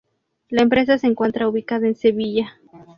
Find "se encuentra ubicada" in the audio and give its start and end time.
0.97-1.85